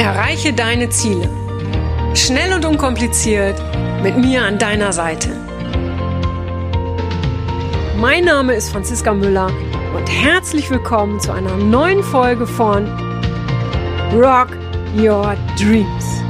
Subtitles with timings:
[0.00, 1.28] Erreiche deine Ziele.
[2.14, 3.62] Schnell und unkompliziert
[4.02, 5.28] mit mir an deiner Seite.
[7.98, 9.52] Mein Name ist Franziska Müller
[9.94, 12.86] und herzlich willkommen zu einer neuen Folge von
[14.14, 14.56] Rock
[14.96, 16.29] Your Dreams.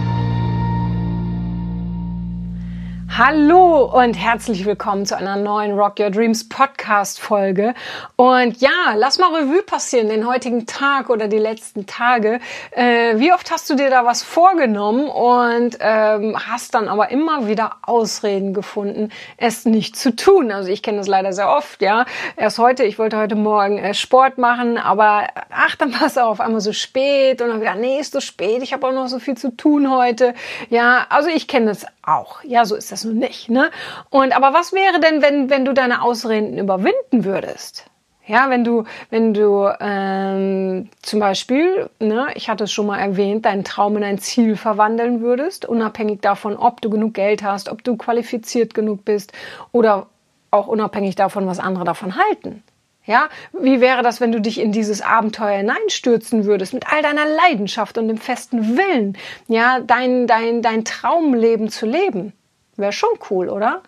[3.22, 7.74] Hallo und herzlich willkommen zu einer neuen Rock Your Dreams Podcast Folge.
[8.16, 12.40] Und ja, lass mal Revue passieren, den heutigen Tag oder die letzten Tage.
[12.70, 17.46] Äh, wie oft hast du dir da was vorgenommen und ähm, hast dann aber immer
[17.46, 20.50] wieder Ausreden gefunden, es nicht zu tun?
[20.50, 22.06] Also ich kenne das leider sehr oft, ja.
[22.38, 26.28] Erst heute, ich wollte heute Morgen äh, Sport machen, aber ach, dann war es auch
[26.28, 29.08] auf einmal so spät und dann wieder, nee, ist so spät, ich habe auch noch
[29.08, 30.32] so viel zu tun heute.
[30.70, 32.42] Ja, also ich kenne das auch.
[32.44, 33.50] Ja, so ist das nun nicht.
[33.50, 33.70] Ne?
[34.08, 37.86] Und aber was wäre denn, wenn, wenn du deine Ausreden überwinden würdest?
[38.26, 43.44] Ja, wenn du, wenn du ähm, zum Beispiel, ne, ich hatte es schon mal erwähnt,
[43.44, 47.82] deinen Traum in ein Ziel verwandeln würdest, unabhängig davon, ob du genug Geld hast, ob
[47.82, 49.32] du qualifiziert genug bist
[49.72, 50.06] oder
[50.52, 52.62] auch unabhängig davon, was andere davon halten.
[53.04, 57.26] Ja, wie wäre das, wenn du dich in dieses Abenteuer hineinstürzen würdest mit all deiner
[57.26, 62.32] Leidenschaft und dem festen Willen, ja, dein, dein, dein Traumleben zu leben?
[62.80, 63.82] Wäre schon cool, oder?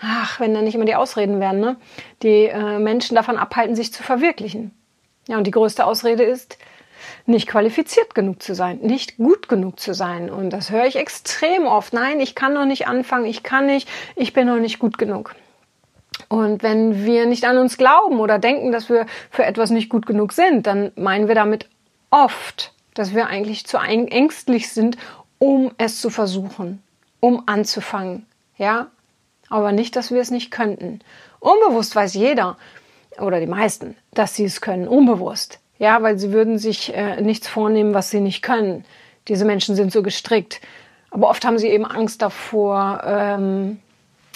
[0.00, 1.76] Ach, wenn da nicht immer die Ausreden wären, ne?
[2.22, 4.72] Die äh, Menschen davon abhalten, sich zu verwirklichen.
[5.28, 6.58] Ja, und die größte Ausrede ist,
[7.26, 10.30] nicht qualifiziert genug zu sein, nicht gut genug zu sein.
[10.30, 11.92] Und das höre ich extrem oft.
[11.92, 15.34] Nein, ich kann noch nicht anfangen, ich kann nicht, ich bin noch nicht gut genug.
[16.28, 20.06] Und wenn wir nicht an uns glauben oder denken, dass wir für etwas nicht gut
[20.06, 21.68] genug sind, dann meinen wir damit
[22.10, 24.96] oft, dass wir eigentlich zu ängstlich sind,
[25.38, 26.82] um es zu versuchen,
[27.22, 28.26] um anzufangen.
[28.58, 28.88] Ja,
[29.48, 31.00] aber nicht, dass wir es nicht könnten.
[31.38, 32.58] Unbewusst weiß jeder
[33.18, 35.60] oder die meisten, dass sie es können, unbewusst.
[35.78, 38.84] Ja, weil sie würden sich äh, nichts vornehmen, was sie nicht können.
[39.28, 40.60] Diese Menschen sind so gestrickt.
[41.10, 43.80] Aber oft haben sie eben Angst davor, ähm,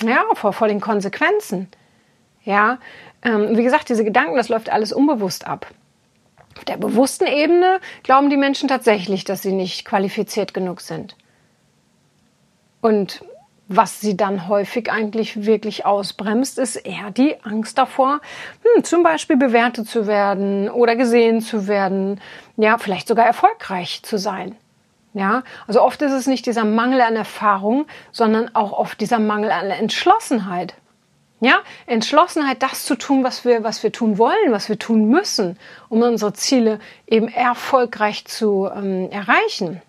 [0.02, 1.68] ja, vor, vor den Konsequenzen.
[2.44, 2.78] Ja,
[3.22, 5.66] ähm, wie gesagt, diese Gedanken, das läuft alles unbewusst ab.
[6.56, 11.16] Auf der bewussten Ebene glauben die Menschen tatsächlich, dass sie nicht qualifiziert genug sind.
[12.86, 13.24] Und
[13.66, 18.20] was sie dann häufig eigentlich wirklich ausbremst, ist eher die Angst davor,
[18.62, 22.20] hm, zum Beispiel bewertet zu werden oder gesehen zu werden,
[22.56, 24.54] ja, vielleicht sogar erfolgreich zu sein.
[25.14, 29.50] Ja, also oft ist es nicht dieser Mangel an Erfahrung, sondern auch oft dieser Mangel
[29.50, 30.74] an Entschlossenheit.
[31.40, 35.58] Ja, Entschlossenheit, das zu tun, was wir, was wir tun wollen, was wir tun müssen,
[35.88, 39.82] um unsere Ziele eben erfolgreich zu ähm, erreichen.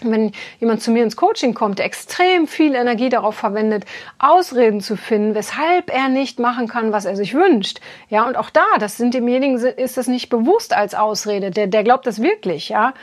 [0.00, 3.84] Wenn jemand zu mir ins Coaching kommt, der extrem viel Energie darauf verwendet,
[4.18, 7.80] Ausreden zu finden, weshalb er nicht machen kann, was er sich wünscht.
[8.08, 11.50] Ja, und auch da, das sind demjenigen, ist das nicht bewusst als Ausrede.
[11.50, 12.94] Der, der glaubt das wirklich, ja.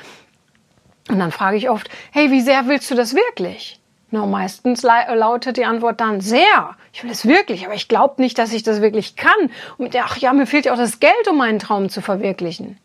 [1.09, 3.79] Und dann frage ich oft, hey, wie sehr willst du das wirklich?
[4.11, 6.77] Na, meistens lautet die Antwort dann sehr.
[6.93, 9.51] Ich will es wirklich, aber ich glaube nicht, dass ich das wirklich kann.
[9.77, 12.77] Und ach ja, mir fehlt ja auch das Geld, um meinen Traum zu verwirklichen.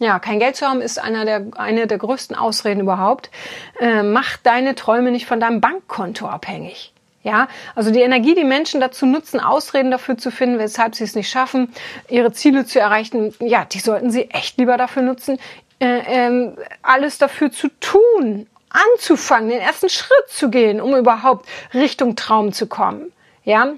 [0.00, 3.30] Ja, kein Geld zu haben ist einer der, eine der größten Ausreden überhaupt.
[3.78, 6.94] Äh, mach deine Träume nicht von deinem Bankkonto abhängig.
[7.22, 11.14] Ja, also die Energie, die Menschen dazu nutzen, Ausreden dafür zu finden, weshalb sie es
[11.14, 11.70] nicht schaffen,
[12.08, 15.38] ihre Ziele zu erreichen, ja, die sollten sie echt lieber dafür nutzen,
[15.80, 22.16] äh, äh, alles dafür zu tun, anzufangen, den ersten Schritt zu gehen, um überhaupt Richtung
[22.16, 23.12] Traum zu kommen.
[23.44, 23.74] Ja,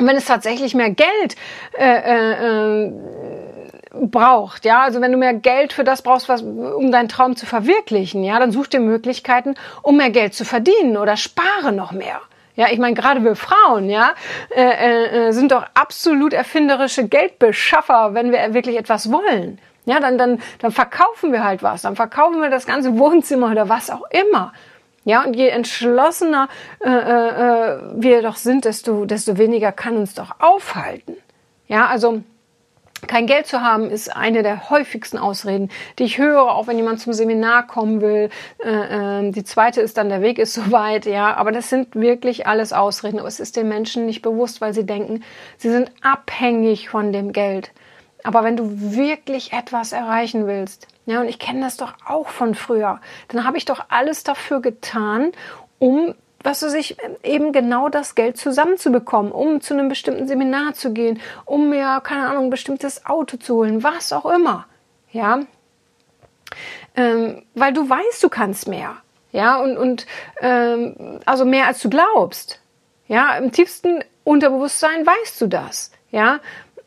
[0.00, 1.36] und wenn es tatsächlich mehr Geld
[1.76, 2.92] äh, äh, äh,
[3.92, 7.46] braucht, ja, also wenn du mehr Geld für das brauchst, was, um deinen Traum zu
[7.46, 12.20] verwirklichen, ja, dann such dir Möglichkeiten, um mehr Geld zu verdienen oder spare noch mehr.
[12.56, 14.10] Ja, ich meine, gerade wir Frauen, ja,
[14.54, 19.58] äh, äh, äh sind doch absolut erfinderische Geldbeschaffer, wenn wir wirklich etwas wollen.
[19.86, 21.82] Ja, dann, dann, dann verkaufen wir halt was.
[21.82, 24.52] Dann verkaufen wir das ganze Wohnzimmer oder was auch immer.
[25.04, 26.48] Ja, und je entschlossener
[26.84, 31.16] äh, äh, äh, wir doch sind, desto, desto weniger kann uns doch aufhalten.
[31.66, 32.22] Ja, also
[33.06, 37.00] kein Geld zu haben ist eine der häufigsten Ausreden, die ich höre, auch wenn jemand
[37.00, 38.30] zum Seminar kommen will.
[38.62, 41.34] Äh, äh, die zweite ist dann, der Weg ist soweit, ja.
[41.36, 43.18] Aber das sind wirklich alles Ausreden.
[43.18, 45.22] Aber es ist den Menschen nicht bewusst, weil sie denken,
[45.56, 47.72] sie sind abhängig von dem Geld.
[48.22, 52.54] Aber wenn du wirklich etwas erreichen willst, ja, und ich kenne das doch auch von
[52.54, 55.32] früher, dann habe ich doch alles dafür getan,
[55.78, 60.92] um was weiß ich, eben genau das Geld zusammenzubekommen, um zu einem bestimmten Seminar zu
[60.92, 64.66] gehen, um mir, keine Ahnung, ein bestimmtes Auto zu holen, was auch immer.
[65.12, 65.40] Ja.
[66.96, 68.96] Ähm, weil du weißt, du kannst mehr.
[69.32, 70.06] Ja, und, und
[70.40, 72.60] ähm, also mehr als du glaubst.
[73.06, 75.92] Ja, im tiefsten Unterbewusstsein weißt du das.
[76.10, 76.40] Ja,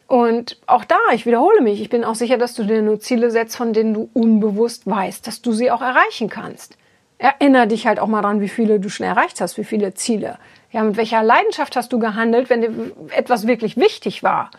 [0.07, 3.31] Und auch da, ich wiederhole mich, ich bin auch sicher, dass du dir nur Ziele
[3.31, 6.77] setzt, von denen du unbewusst weißt, dass du sie auch erreichen kannst.
[7.23, 10.37] Erinner dich halt auch mal dran, wie viele du schon erreicht hast, wie viele Ziele.
[10.71, 14.51] Ja, mit welcher Leidenschaft hast du gehandelt, wenn dir etwas wirklich wichtig war?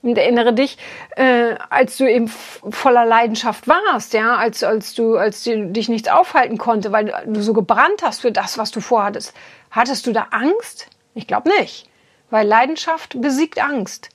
[0.00, 0.78] Und erinnere dich,
[1.16, 6.08] äh, als du eben voller Leidenschaft warst, ja, als, als du, als du dich nichts
[6.08, 9.34] aufhalten konnte, weil du so gebrannt hast für das, was du vorhattest.
[9.72, 10.86] Hattest du da Angst?
[11.14, 11.90] Ich glaube nicht.
[12.30, 14.10] Weil Leidenschaft besiegt Angst.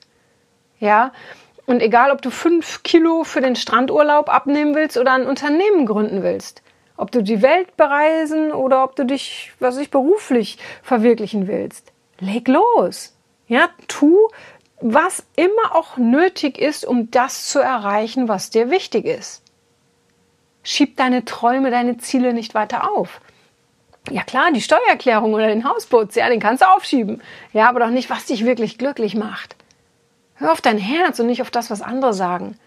[0.78, 1.12] Ja.
[1.66, 6.22] Und egal, ob du fünf Kilo für den Strandurlaub abnehmen willst oder ein Unternehmen gründen
[6.22, 6.62] willst,
[6.96, 12.48] ob du die Welt bereisen oder ob du dich, was ich beruflich verwirklichen willst, leg
[12.48, 13.16] los.
[13.46, 14.28] Ja, tu,
[14.80, 19.42] was immer auch nötig ist, um das zu erreichen, was dir wichtig ist.
[20.62, 23.20] Schieb deine Träume, deine Ziele nicht weiter auf.
[24.10, 27.22] Ja klar, die Steuererklärung oder den Hausputz, ja, den kannst du aufschieben.
[27.52, 29.56] Ja, aber doch nicht, was dich wirklich glücklich macht.
[30.36, 32.58] Hör auf dein Herz und nicht auf das, was andere sagen.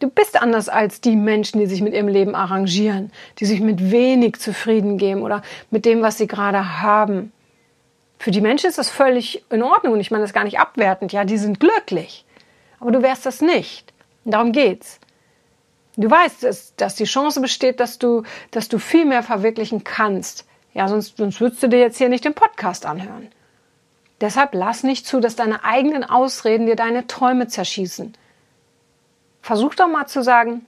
[0.00, 3.90] Du bist anders als die Menschen, die sich mit ihrem Leben arrangieren, die sich mit
[3.90, 7.32] wenig zufrieden geben oder mit dem, was sie gerade haben.
[8.18, 11.12] Für die Menschen ist das völlig in Ordnung und ich meine das gar nicht abwertend.
[11.12, 12.24] Ja, die sind glücklich.
[12.80, 13.92] Aber du wärst das nicht.
[14.24, 15.00] Und darum geht's.
[15.96, 20.46] Du weißt, dass, dass die Chance besteht, dass du, dass du viel mehr verwirklichen kannst.
[20.72, 23.28] Ja, sonst, sonst würdest du dir jetzt hier nicht den Podcast anhören.
[24.22, 28.14] Deshalb lass nicht zu, dass deine eigenen Ausreden dir deine Träume zerschießen.
[29.42, 30.66] Versuch doch mal zu sagen,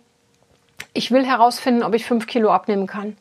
[0.94, 3.16] ich will herausfinden, ob ich fünf Kilo abnehmen kann.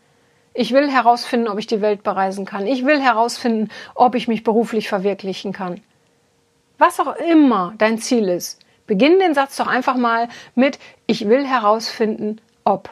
[0.53, 2.67] Ich will herausfinden, ob ich die Welt bereisen kann.
[2.67, 5.81] Ich will herausfinden, ob ich mich beruflich verwirklichen kann.
[6.77, 11.45] Was auch immer dein Ziel ist, beginn den Satz doch einfach mal mit Ich will
[11.45, 12.89] herausfinden, ob.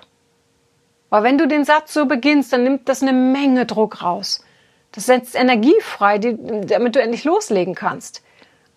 [1.09, 4.45] Weil wenn du den Satz so beginnst, dann nimmt das eine Menge Druck raus.
[4.91, 8.23] Das setzt Energie frei, die, damit du endlich loslegen kannst.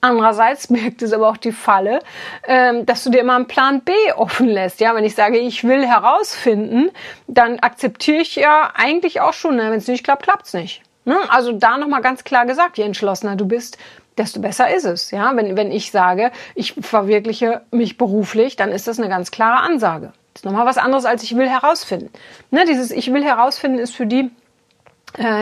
[0.04, 2.00] Andererseits birgt es aber auch die Falle,
[2.48, 4.80] ähm, dass du dir immer einen Plan B offen lässt.
[4.80, 6.90] Ja, wenn ich sage, ich will herausfinden,
[7.28, 10.82] dann akzeptiere ich ja eigentlich auch schon, ne, wenn es nicht klappt, klappt es nicht.
[11.04, 11.16] Ne?
[11.28, 13.78] Also da nochmal ganz klar gesagt, je entschlossener du bist,
[14.18, 15.12] desto besser ist es.
[15.12, 19.60] Ja, wenn, wenn ich sage, ich verwirkliche mich beruflich, dann ist das eine ganz klare
[19.60, 20.12] Ansage.
[20.34, 22.10] Das ist nochmal was anderes, als ich will herausfinden.
[22.50, 24.32] Ne, dieses Ich will herausfinden ist für die,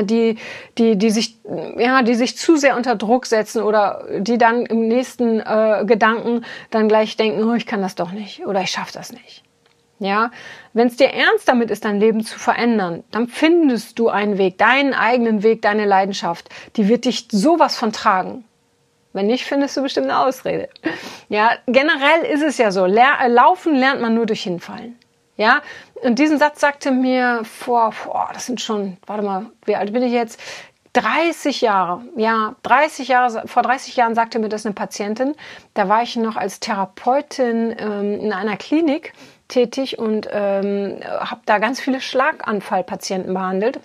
[0.04, 0.36] die,
[0.78, 1.38] die, die sich,
[1.76, 6.44] ja, die sich zu sehr unter Druck setzen oder die dann im nächsten äh, Gedanken
[6.70, 9.42] dann gleich denken, oh, ich kann das doch nicht oder ich schaffe das nicht.
[10.00, 10.30] Ja,
[10.72, 14.56] wenn es dir ernst damit ist, dein Leben zu verändern, dann findest du einen Weg,
[14.56, 18.44] deinen eigenen Weg, deine Leidenschaft, die wird dich sowas von tragen.
[19.12, 20.68] Wenn nicht, findest du bestimmt eine Ausrede.
[21.28, 24.96] Ja, generell ist es ja so, laufen lernt man nur durch Hinfallen.
[25.40, 25.62] Ja,
[25.94, 30.02] und diesen Satz sagte mir vor, vor, das sind schon, warte mal, wie alt bin
[30.02, 30.38] ich jetzt?
[30.92, 35.34] 30 Jahre, ja, 30 Jahre, vor 30 Jahren sagte mir das eine Patientin.
[35.72, 39.14] Da war ich noch als Therapeutin ähm, in einer Klinik
[39.48, 43.80] tätig und ähm, habe da ganz viele Schlaganfallpatienten behandelt.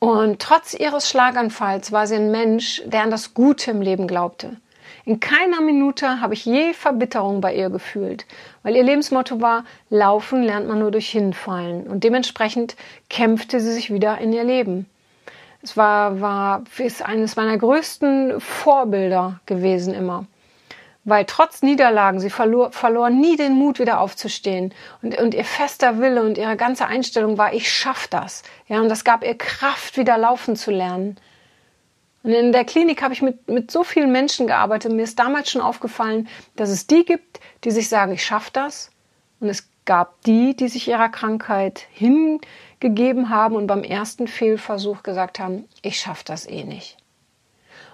[0.00, 4.56] Und trotz ihres Schlaganfalls war sie ein Mensch, der an das Gute im Leben glaubte.
[5.06, 8.24] In keiner Minute habe ich je Verbitterung bei ihr gefühlt,
[8.62, 11.86] weil ihr Lebensmotto war, laufen lernt man nur durch Hinfallen.
[11.86, 12.74] Und dementsprechend
[13.10, 14.86] kämpfte sie sich wieder in ihr Leben.
[15.62, 20.26] Es war, war ist eines meiner größten Vorbilder gewesen immer.
[21.04, 24.72] Weil trotz Niederlagen, sie verlor, verlor nie den Mut, wieder aufzustehen.
[25.02, 28.42] Und, und ihr fester Wille und ihre ganze Einstellung war, ich schaff das.
[28.68, 31.18] Ja, und das gab ihr Kraft, wieder laufen zu lernen.
[32.24, 34.90] Und in der Klinik habe ich mit, mit so vielen Menschen gearbeitet.
[34.90, 36.26] Mir ist damals schon aufgefallen,
[36.56, 38.90] dass es die gibt, die sich sagen, ich schaffe das.
[39.40, 45.38] Und es gab die, die sich ihrer Krankheit hingegeben haben und beim ersten Fehlversuch gesagt
[45.38, 46.96] haben, ich schaffe das eh nicht.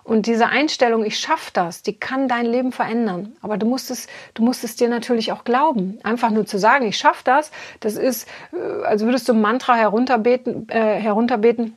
[0.04, 3.36] Und diese Einstellung, ich schaffe das, die kann dein Leben verändern.
[3.42, 5.98] Aber du musst es, du musst es dir natürlich auch glauben.
[6.04, 9.74] Einfach nur zu sagen, ich schaffe das, das ist, äh, als würdest du ein Mantra
[9.74, 11.76] herunterbeten, äh, herunterbeten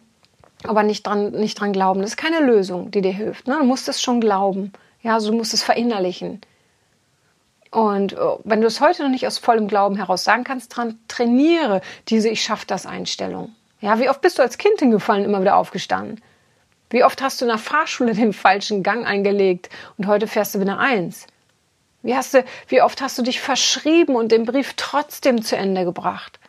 [0.66, 2.02] aber nicht dran, nicht dran glauben.
[2.02, 3.48] Das ist keine Lösung, die dir hilft.
[3.48, 3.58] Ne?
[3.60, 4.72] Du musst es schon glauben.
[5.02, 6.42] Ja, also du musst es verinnerlichen.
[7.72, 11.00] Und oh, wenn du es heute noch nicht aus vollem Glauben heraus sagen kannst, dran
[11.08, 13.56] trainiere diese Ich schaff das Einstellung.
[13.82, 16.22] Ja, wie oft bist du als Kind hingefallen, immer wieder aufgestanden?
[16.90, 20.60] Wie oft hast du in der Fahrschule den falschen Gang eingelegt und heute fährst du
[20.60, 21.26] wieder eins?
[22.04, 25.86] Wie, hast du, wie oft hast du dich verschrieben und den Brief trotzdem zu Ende
[25.86, 26.40] gebracht?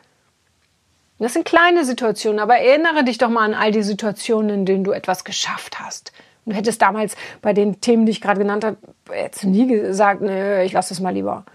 [1.17, 4.83] Das sind kleine Situationen, aber erinnere dich doch mal an all die Situationen, in denen
[4.83, 6.11] du etwas geschafft hast.
[6.45, 8.77] Du hättest damals bei den Themen, die ich gerade genannt habe,
[9.13, 11.45] jetzt nie gesagt, nee, ich lasse das mal lieber.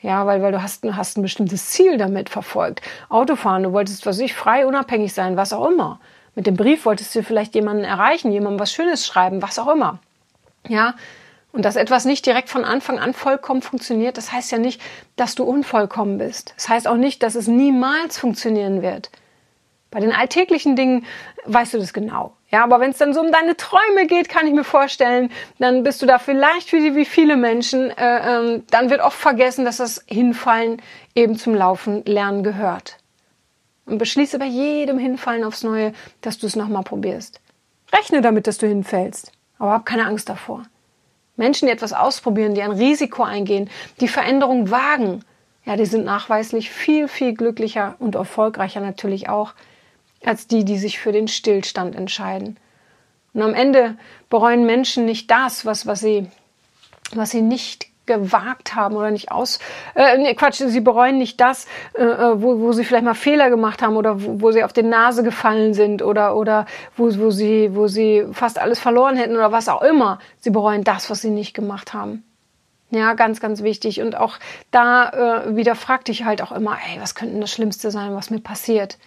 [0.00, 2.80] Ja, weil, weil du hast, hast ein bestimmtes Ziel damit verfolgt.
[3.08, 6.00] Autofahren, du wolltest, was ich, frei, unabhängig sein, was auch immer.
[6.36, 9.98] Mit dem Brief wolltest du vielleicht jemanden erreichen, jemandem was Schönes schreiben, was auch immer.
[10.68, 10.94] Ja,
[11.52, 14.80] Und dass etwas nicht direkt von Anfang an vollkommen funktioniert, das heißt ja nicht,
[15.16, 16.52] dass du unvollkommen bist.
[16.56, 19.10] Das heißt auch nicht, dass es niemals funktionieren wird.
[19.90, 21.06] Bei den alltäglichen Dingen
[21.46, 22.34] weißt du das genau.
[22.50, 25.82] Ja, aber wenn es dann so um deine Träume geht, kann ich mir vorstellen, dann
[25.82, 27.90] bist du da vielleicht wie, wie viele Menschen.
[27.90, 30.82] Äh, ähm, dann wird oft vergessen, dass das Hinfallen
[31.14, 32.98] eben zum Laufen lernen gehört.
[33.86, 37.40] Und beschließe bei jedem Hinfallen aufs Neue, dass du es nochmal probierst.
[37.92, 40.64] Rechne damit, dass du hinfällst, aber hab keine Angst davor.
[41.38, 45.24] Menschen, die etwas ausprobieren, die ein Risiko eingehen, die Veränderung wagen,
[45.64, 49.54] ja, die sind nachweislich viel, viel glücklicher und erfolgreicher natürlich auch
[50.24, 52.56] als die, die sich für den Stillstand entscheiden.
[53.34, 53.96] Und am Ende
[54.30, 56.26] bereuen Menschen nicht das, was, was, sie,
[57.14, 59.60] was sie nicht gewagt haben oder nicht aus,
[59.94, 63.50] äh, nee, Quatsch, sie bereuen nicht das, äh, äh, wo, wo sie vielleicht mal Fehler
[63.50, 67.30] gemacht haben oder wo, wo sie auf die Nase gefallen sind oder, oder wo, wo,
[67.30, 70.18] sie, wo sie fast alles verloren hätten oder was auch immer.
[70.40, 72.24] Sie bereuen das, was sie nicht gemacht haben.
[72.90, 74.00] Ja, ganz, ganz wichtig.
[74.00, 74.38] Und auch
[74.70, 78.30] da äh, wieder frag dich halt auch immer, ey, was könnte das Schlimmste sein, was
[78.30, 78.98] mir passiert?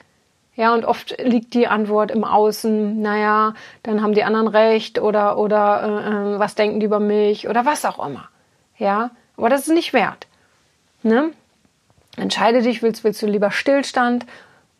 [0.55, 3.53] Ja, und oft liegt die Antwort im Außen, naja,
[3.83, 7.65] dann haben die anderen recht oder, oder äh, äh, was denken die über mich oder
[7.65, 8.29] was auch immer.
[8.81, 10.25] Ja, aber das ist nicht wert.
[11.03, 11.33] Ne?
[12.17, 14.25] Entscheide dich, willst, willst du lieber Stillstand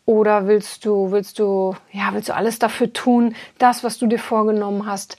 [0.06, 4.18] oder willst du, willst du, ja, willst du alles dafür tun, das, was du dir
[4.18, 5.18] vorgenommen hast,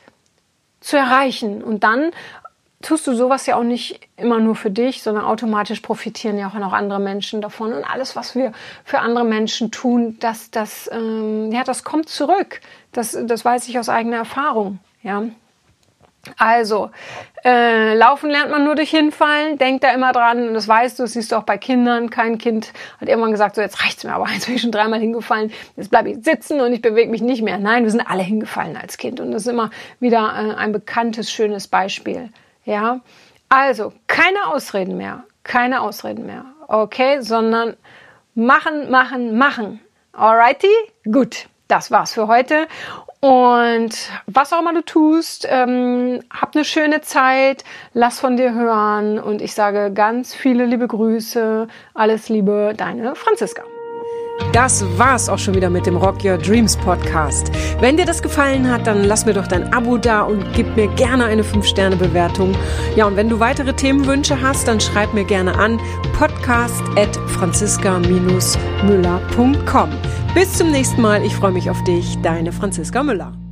[0.81, 2.11] zu erreichen und dann
[2.81, 6.55] tust du sowas ja auch nicht immer nur für dich, sondern automatisch profitieren ja auch
[6.55, 7.71] noch andere Menschen davon.
[7.71, 8.51] Und alles, was wir
[8.83, 12.59] für andere Menschen tun, das, das, ähm, ja, das kommt zurück.
[12.91, 14.79] Das, das weiß ich aus eigener Erfahrung.
[15.03, 15.23] Ja.
[16.37, 16.91] Also,
[17.43, 19.57] äh, laufen lernt man nur durch Hinfallen.
[19.57, 20.47] Denk da immer dran.
[20.47, 22.09] Und das weißt du, das siehst du auch bei Kindern.
[22.09, 24.99] Kein Kind hat irgendwann gesagt, so jetzt reicht's mir, aber jetzt bin ich schon dreimal
[24.99, 25.51] hingefallen.
[25.75, 27.57] Jetzt bleibe ich sitzen und ich bewege mich nicht mehr.
[27.57, 29.19] Nein, wir sind alle hingefallen als Kind.
[29.19, 32.29] Und das ist immer wieder äh, ein bekanntes, schönes Beispiel.
[32.65, 33.01] Ja,
[33.49, 37.75] also keine Ausreden mehr, keine Ausreden mehr, okay, sondern
[38.33, 39.79] machen, machen, machen.
[40.13, 40.71] Alrighty,
[41.11, 42.67] gut, das war's für heute.
[43.23, 47.63] Und was auch immer du tust, ähm, hab eine schöne Zeit,
[47.93, 53.63] lass von dir hören und ich sage ganz viele liebe Grüße, alles Liebe, deine Franziska.
[54.51, 57.51] Das war's auch schon wieder mit dem Rock Your Dreams Podcast.
[57.79, 60.87] Wenn dir das gefallen hat, dann lass mir doch dein Abo da und gib mir
[60.89, 62.55] gerne eine 5-Sterne-Bewertung.
[62.95, 65.79] Ja, und wenn du weitere Themenwünsche hast, dann schreib mir gerne an
[66.17, 69.89] podcast at franziska-müller.com.
[70.33, 71.23] Bis zum nächsten Mal.
[71.23, 72.17] Ich freue mich auf dich.
[72.21, 73.42] Deine Franziska Müller.